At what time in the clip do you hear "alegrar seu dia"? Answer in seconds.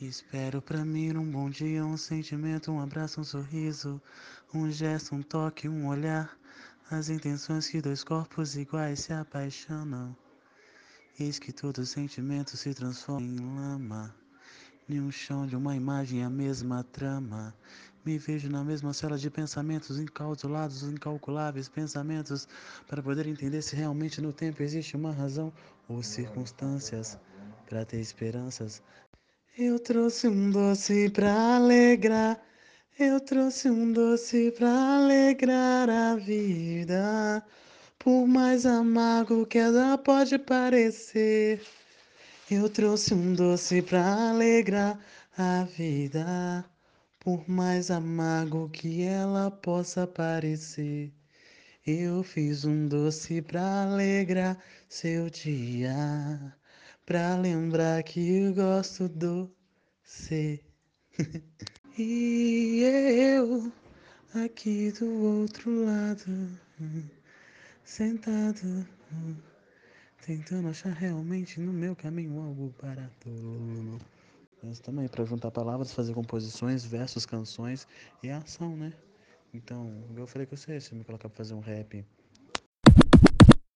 53.82-56.54